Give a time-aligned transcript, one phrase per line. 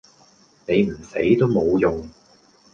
[0.65, 2.09] 你唔死都無用